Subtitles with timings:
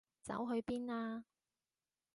[0.23, 1.25] 走去邊啊？